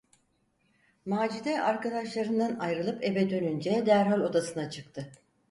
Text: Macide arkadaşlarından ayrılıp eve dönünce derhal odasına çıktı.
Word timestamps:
Macide 1.05 1.61
arkadaşlarından 1.61 2.59
ayrılıp 2.59 3.03
eve 3.03 3.29
dönünce 3.29 3.85
derhal 3.85 4.19
odasına 4.21 4.69
çıktı. 4.69 5.11